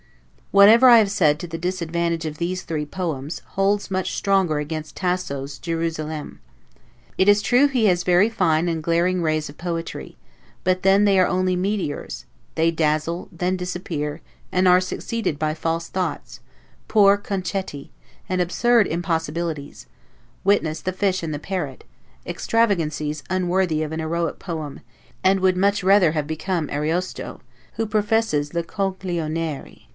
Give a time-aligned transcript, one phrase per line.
[0.49, 4.97] 'Whatever I have said to the disadvantage of these three poems, holds much stronger against
[4.97, 6.39] Tasso's 'Gierusalemme':
[7.17, 10.17] it is true he has very fine and glaring rays of poetry;
[10.65, 12.25] but then they are only meteors,
[12.55, 14.19] they dazzle, then disappear,
[14.51, 16.41] and are succeeded by false thoughts,
[16.89, 17.91] poor 'concetti',
[18.27, 19.85] and absurd impossibilities;
[20.43, 21.85] witness the Fish and the Parrot;
[22.25, 24.81] extravagancies unworthy of an heroic poem,
[25.23, 27.39] and would much better have become Ariosto,
[27.73, 29.83] who professes 'le coglionerie'.